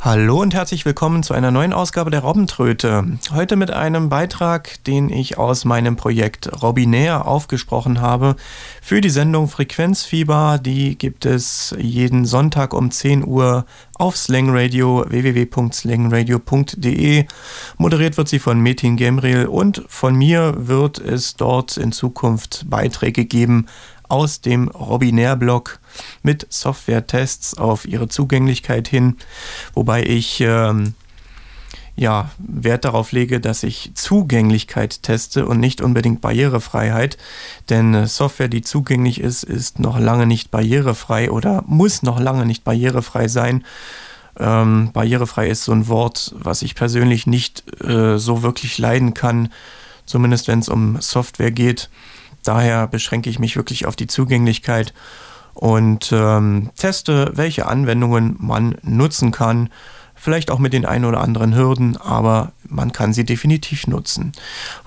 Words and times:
Hallo 0.00 0.40
und 0.40 0.54
herzlich 0.54 0.84
willkommen 0.84 1.24
zu 1.24 1.34
einer 1.34 1.50
neuen 1.50 1.72
Ausgabe 1.72 2.12
der 2.12 2.20
Robbentröte. 2.20 3.18
Heute 3.32 3.56
mit 3.56 3.72
einem 3.72 4.08
Beitrag, 4.08 4.84
den 4.84 5.10
ich 5.10 5.38
aus 5.38 5.64
meinem 5.64 5.96
Projekt 5.96 6.62
Robinär 6.62 7.26
aufgesprochen 7.26 8.00
habe 8.00 8.36
für 8.80 9.00
die 9.00 9.10
Sendung 9.10 9.48
Frequenzfieber. 9.48 10.60
Die 10.64 10.96
gibt 10.96 11.26
es 11.26 11.74
jeden 11.80 12.26
Sonntag 12.26 12.74
um 12.74 12.92
10 12.92 13.26
Uhr 13.26 13.66
auf 13.98 14.16
Slangradio 14.16 15.04
www.slangradio.de. 15.08 17.24
Moderiert 17.76 18.16
wird 18.16 18.28
sie 18.28 18.38
von 18.38 18.60
Metin 18.60 18.96
Gemril 18.96 19.46
und 19.46 19.84
von 19.88 20.14
mir 20.14 20.54
wird 20.56 21.00
es 21.00 21.34
dort 21.34 21.76
in 21.76 21.90
Zukunft 21.90 22.70
Beiträge 22.70 23.24
geben 23.24 23.66
aus 24.08 24.40
dem 24.40 24.68
Robinär-Blog 24.68 25.80
mit 26.22 26.46
Software-Tests 26.50 27.56
auf 27.58 27.86
ihre 27.86 28.08
Zugänglichkeit 28.08 28.88
hin, 28.88 29.16
wobei 29.74 30.02
ich 30.04 30.40
ähm, 30.40 30.94
ja, 31.98 32.30
Wert 32.38 32.84
darauf 32.84 33.10
lege, 33.10 33.40
dass 33.40 33.64
ich 33.64 33.90
Zugänglichkeit 33.94 35.02
teste 35.02 35.46
und 35.46 35.58
nicht 35.58 35.80
unbedingt 35.80 36.20
Barrierefreiheit. 36.20 37.18
Denn 37.70 38.06
Software, 38.06 38.46
die 38.46 38.62
zugänglich 38.62 39.20
ist, 39.20 39.42
ist 39.42 39.80
noch 39.80 39.98
lange 39.98 40.26
nicht 40.26 40.52
barrierefrei 40.52 41.28
oder 41.30 41.64
muss 41.66 42.04
noch 42.04 42.20
lange 42.20 42.46
nicht 42.46 42.62
barrierefrei 42.62 43.26
sein. 43.26 43.64
Ähm, 44.38 44.90
barrierefrei 44.92 45.48
ist 45.48 45.64
so 45.64 45.72
ein 45.72 45.88
Wort, 45.88 46.32
was 46.38 46.62
ich 46.62 46.76
persönlich 46.76 47.26
nicht 47.26 47.64
äh, 47.82 48.16
so 48.18 48.44
wirklich 48.44 48.78
leiden 48.78 49.12
kann, 49.14 49.48
zumindest 50.06 50.46
wenn 50.46 50.60
es 50.60 50.68
um 50.68 51.00
Software 51.00 51.50
geht. 51.50 51.90
Daher 52.44 52.86
beschränke 52.86 53.30
ich 53.30 53.38
mich 53.38 53.56
wirklich 53.56 53.86
auf 53.86 53.96
die 53.96 54.06
Zugänglichkeit 54.06 54.92
und 55.54 56.10
ähm, 56.12 56.70
teste, 56.76 57.32
welche 57.34 57.66
Anwendungen 57.66 58.36
man 58.38 58.76
nutzen 58.82 59.32
kann. 59.32 59.70
Vielleicht 60.14 60.50
auch 60.50 60.58
mit 60.58 60.72
den 60.72 60.84
ein 60.84 61.04
oder 61.04 61.20
anderen 61.20 61.54
Hürden, 61.54 61.96
aber 61.96 62.52
man 62.68 62.92
kann 62.92 63.12
sie 63.12 63.24
definitiv 63.24 63.86
nutzen. 63.86 64.32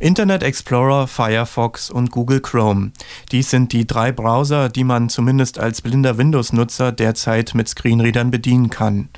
Internet 0.00 0.44
Explorer, 0.44 1.08
Firefox 1.08 1.90
und 1.90 2.12
Google 2.12 2.40
Chrome. 2.40 2.92
Dies 3.32 3.50
sind 3.50 3.72
die 3.72 3.84
drei 3.84 4.12
Browser, 4.12 4.68
die 4.68 4.84
man 4.84 5.08
zumindest 5.08 5.58
als 5.58 5.82
blinder 5.82 6.16
Windows-Nutzer 6.18 6.92
derzeit 6.92 7.52
mit 7.54 7.68
Screenreadern 7.68 8.30
bedienen 8.30 8.70
kann. 8.70 9.08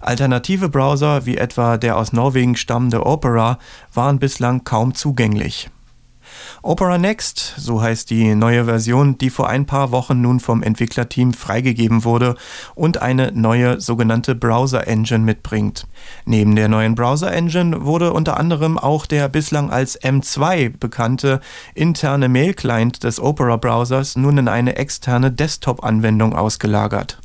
Alternative 0.00 0.70
Browser 0.70 1.26
wie 1.26 1.36
etwa 1.36 1.76
der 1.76 1.98
aus 1.98 2.14
Norwegen 2.14 2.56
stammende 2.56 3.04
Opera 3.04 3.58
waren 3.92 4.18
bislang 4.18 4.64
kaum 4.64 4.94
zugänglich. 4.94 5.68
Opera 6.62 6.98
Next, 6.98 7.54
so 7.56 7.80
heißt 7.80 8.10
die 8.10 8.34
neue 8.34 8.66
Version, 8.66 9.16
die 9.18 9.30
vor 9.30 9.48
ein 9.48 9.66
paar 9.66 9.92
Wochen 9.92 10.20
nun 10.20 10.40
vom 10.40 10.62
Entwicklerteam 10.62 11.32
freigegeben 11.32 12.04
wurde 12.04 12.34
und 12.74 13.00
eine 13.00 13.32
neue 13.32 13.80
sogenannte 13.80 14.34
Browser 14.34 14.86
Engine 14.86 15.24
mitbringt. 15.24 15.86
Neben 16.24 16.56
der 16.56 16.68
neuen 16.68 16.94
Browser 16.94 17.32
Engine 17.32 17.84
wurde 17.84 18.12
unter 18.12 18.38
anderem 18.38 18.78
auch 18.78 19.06
der 19.06 19.28
bislang 19.28 19.70
als 19.70 20.00
M2 20.00 20.78
bekannte 20.78 21.40
interne 21.74 22.28
Mail-Client 22.28 23.04
des 23.04 23.20
Opera 23.20 23.56
Browsers 23.56 24.16
nun 24.16 24.38
in 24.38 24.48
eine 24.48 24.76
externe 24.76 25.30
Desktop-Anwendung 25.32 26.34
ausgelagert. 26.34 27.18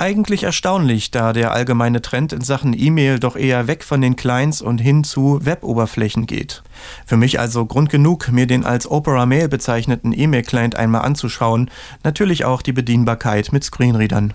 Eigentlich 0.00 0.44
erstaunlich, 0.44 1.10
da 1.10 1.32
der 1.32 1.50
allgemeine 1.50 2.00
Trend 2.00 2.32
in 2.32 2.42
Sachen 2.42 2.72
E-Mail 2.72 3.18
doch 3.18 3.34
eher 3.34 3.66
weg 3.66 3.82
von 3.82 4.00
den 4.00 4.14
Clients 4.14 4.62
und 4.62 4.78
hin 4.78 5.02
zu 5.02 5.44
Web-Oberflächen 5.44 6.26
geht. 6.26 6.62
Für 7.04 7.16
mich 7.16 7.40
also 7.40 7.66
Grund 7.66 7.90
genug, 7.90 8.30
mir 8.30 8.46
den 8.46 8.64
als 8.64 8.88
Opera 8.88 9.26
Mail 9.26 9.48
bezeichneten 9.48 10.12
E-Mail-Client 10.16 10.76
einmal 10.76 11.02
anzuschauen, 11.02 11.68
natürlich 12.04 12.44
auch 12.44 12.62
die 12.62 12.72
Bedienbarkeit 12.72 13.52
mit 13.52 13.64
Screenreadern. 13.64 14.34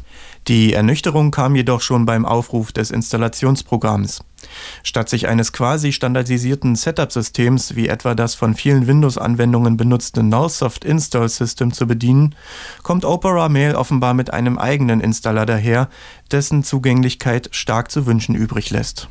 Die 0.49 0.73
Ernüchterung 0.73 1.31
kam 1.31 1.55
jedoch 1.55 1.79
schon 1.79 2.05
beim 2.05 2.25
Aufruf 2.25 2.73
des 2.73 2.91
Installationsprogramms. 2.91 4.19
Statt 4.83 5.07
sich 5.07 5.29
eines 5.29 5.53
quasi 5.53 5.93
standardisierten 5.93 6.75
Setup-Systems 6.75 7.77
wie 7.77 7.87
etwa 7.87 8.13
das 8.13 8.35
von 8.35 8.55
vielen 8.55 8.87
Windows-Anwendungen 8.87 9.77
benutzte 9.77 10.21
Nullsoft 10.21 10.83
Install 10.83 11.29
System 11.29 11.71
zu 11.71 11.87
bedienen, 11.87 12.35
kommt 12.81 13.05
Opera 13.05 13.47
Mail 13.47 13.75
offenbar 13.75 14.13
mit 14.13 14.33
einem 14.33 14.57
eigenen 14.57 14.99
Installer 14.99 15.45
daher, 15.53 15.89
dessen 16.31 16.63
Zugänglichkeit 16.63 17.49
stark 17.51 17.91
zu 17.91 18.05
wünschen 18.05 18.35
übrig 18.35 18.69
lässt. 18.71 19.07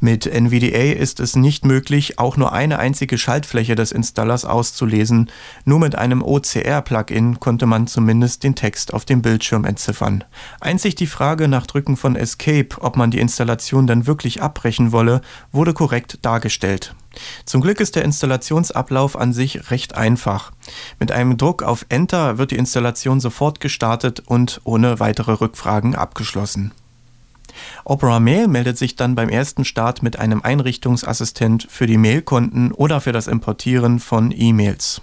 Mit 0.00 0.26
NVDA 0.26 0.92
ist 0.92 1.20
es 1.20 1.36
nicht 1.36 1.64
möglich, 1.64 2.18
auch 2.18 2.36
nur 2.36 2.52
eine 2.52 2.78
einzige 2.78 3.18
Schaltfläche 3.18 3.74
des 3.74 3.92
Installers 3.92 4.44
auszulesen. 4.44 5.30
Nur 5.64 5.80
mit 5.80 5.94
einem 5.96 6.22
OCR-Plugin 6.22 7.40
konnte 7.40 7.66
man 7.66 7.86
zumindest 7.86 8.44
den 8.44 8.54
Text 8.54 8.92
auf 8.92 9.04
dem 9.04 9.22
Bildschirm 9.22 9.64
entziffern. 9.64 10.24
Einzig 10.60 10.94
die 10.96 11.06
Frage 11.06 11.48
nach 11.48 11.66
Drücken 11.66 11.96
von 11.96 12.16
Escape, 12.16 12.76
ob 12.80 12.96
man 12.96 13.10
die 13.10 13.20
Installation 13.20 13.86
dann 13.86 14.06
wirklich 14.06 14.42
abbrechen 14.42 14.92
wolle, 14.92 15.22
wurde 15.52 15.72
korrekt 15.72 16.18
dargestellt. 16.22 16.94
Zum 17.44 17.60
Glück 17.60 17.80
ist 17.80 17.96
der 17.96 18.04
Installationsablauf 18.04 19.16
an 19.16 19.32
sich 19.32 19.70
recht 19.70 19.94
einfach. 19.94 20.52
Mit 20.98 21.12
einem 21.12 21.36
Druck 21.36 21.62
auf 21.62 21.86
Enter 21.88 22.38
wird 22.38 22.50
die 22.50 22.56
Installation 22.56 23.20
sofort 23.20 23.60
gestartet 23.60 24.22
und 24.26 24.60
ohne 24.64 25.00
weitere 25.00 25.32
Rückfragen 25.32 25.94
abgeschlossen. 25.94 26.72
Opera 27.84 28.20
Mail 28.20 28.48
meldet 28.48 28.78
sich 28.78 28.96
dann 28.96 29.14
beim 29.14 29.28
ersten 29.28 29.64
Start 29.64 30.02
mit 30.02 30.18
einem 30.18 30.42
Einrichtungsassistent 30.42 31.66
für 31.70 31.86
die 31.86 31.96
Mailkonten 31.96 32.72
oder 32.72 33.00
für 33.00 33.12
das 33.12 33.26
Importieren 33.26 33.98
von 34.00 34.32
E-Mails. 34.36 35.00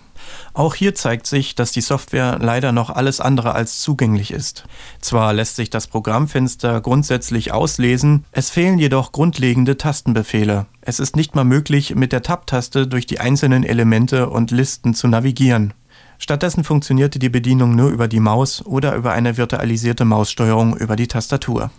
Auch 0.53 0.75
hier 0.75 0.95
zeigt 0.95 1.27
sich, 1.27 1.55
dass 1.55 1.71
die 1.71 1.81
Software 1.81 2.37
leider 2.39 2.71
noch 2.71 2.89
alles 2.89 3.19
andere 3.19 3.53
als 3.53 3.79
zugänglich 3.79 4.31
ist. 4.31 4.65
Zwar 5.01 5.33
lässt 5.33 5.55
sich 5.55 5.69
das 5.69 5.87
Programmfenster 5.87 6.79
grundsätzlich 6.81 7.51
auslesen, 7.51 8.25
es 8.31 8.49
fehlen 8.49 8.79
jedoch 8.79 9.11
grundlegende 9.11 9.77
Tastenbefehle. 9.77 10.65
Es 10.85 10.99
ist 10.99 11.15
nicht 11.15 11.33
mal 11.33 11.45
möglich, 11.45 11.95
mit 11.95 12.11
der 12.11 12.23
Tab-Taste 12.23 12.87
durch 12.87 13.05
die 13.05 13.21
einzelnen 13.21 13.63
Elemente 13.63 14.29
und 14.29 14.51
Listen 14.51 14.93
zu 14.93 15.07
navigieren. 15.07 15.73
Stattdessen 16.19 16.65
funktionierte 16.65 17.19
die 17.19 17.29
Bedienung 17.29 17.73
nur 17.73 17.89
über 17.89 18.09
die 18.09 18.19
Maus 18.19 18.65
oder 18.65 18.93
über 18.95 19.13
eine 19.13 19.37
virtualisierte 19.37 20.03
Maussteuerung 20.03 20.75
über 20.75 20.97
die 20.97 21.07
Tastatur. 21.07 21.71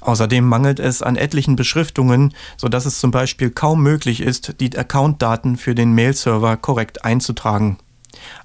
Außerdem 0.00 0.44
mangelt 0.44 0.78
es 0.78 1.02
an 1.02 1.16
etlichen 1.16 1.56
Beschriftungen, 1.56 2.34
sodass 2.56 2.86
es 2.86 3.00
zum 3.00 3.10
Beispiel 3.10 3.50
kaum 3.50 3.82
möglich 3.82 4.20
ist, 4.20 4.60
die 4.60 4.78
Accountdaten 4.78 5.56
für 5.56 5.74
den 5.74 5.92
Mail-Server 5.92 6.56
korrekt 6.56 7.04
einzutragen. 7.04 7.78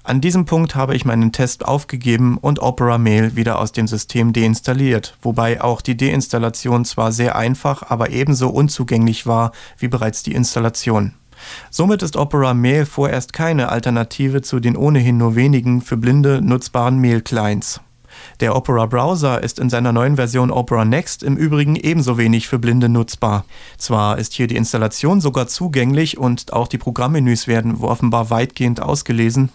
An 0.02 0.20
diesem 0.20 0.44
Punkt 0.44 0.74
habe 0.74 0.94
ich 0.94 1.04
meinen 1.04 1.32
Test 1.32 1.64
aufgegeben 1.64 2.38
und 2.38 2.60
Opera 2.60 2.98
Mail 2.98 3.36
wieder 3.36 3.58
aus 3.58 3.72
dem 3.72 3.86
System 3.86 4.32
deinstalliert, 4.32 5.16
wobei 5.22 5.60
auch 5.60 5.80
die 5.80 5.96
Deinstallation 5.96 6.84
zwar 6.84 7.12
sehr 7.12 7.36
einfach, 7.36 7.82
aber 7.90 8.10
ebenso 8.10 8.48
unzugänglich 8.48 9.26
war 9.26 9.52
wie 9.76 9.88
bereits 9.88 10.22
die 10.22 10.34
Installation. 10.34 11.14
Somit 11.70 12.02
ist 12.02 12.16
Opera 12.16 12.54
Mail 12.54 12.86
vorerst 12.86 13.32
keine 13.32 13.68
Alternative 13.68 14.42
zu 14.42 14.60
den 14.60 14.76
ohnehin 14.76 15.18
nur 15.18 15.36
wenigen 15.36 15.82
für 15.82 15.96
Blinde 15.96 16.40
nutzbaren 16.42 16.98
Mail-Clients. 16.98 17.80
Der 18.40 18.54
Opera 18.54 18.86
Browser 18.86 19.42
ist 19.42 19.58
in 19.58 19.70
seiner 19.70 19.92
neuen 19.92 20.16
Version 20.16 20.50
Opera 20.50 20.84
Next 20.84 21.22
im 21.22 21.36
Übrigen 21.36 21.76
ebenso 21.76 22.18
wenig 22.18 22.48
für 22.48 22.58
Blinde 22.58 22.88
nutzbar. 22.88 23.44
Zwar 23.76 24.18
ist 24.18 24.32
hier 24.34 24.46
die 24.46 24.56
Installation 24.56 25.20
sogar 25.20 25.46
zugänglich 25.46 26.18
und 26.18 26.52
auch 26.52 26.68
die 26.68 26.78
Programmmenüs 26.78 27.46
werden 27.46 27.76
offenbar 27.76 28.30
weitgehend 28.30 28.80
ausgelesen, 28.80 29.50